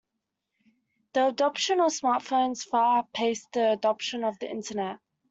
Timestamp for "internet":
4.49-4.97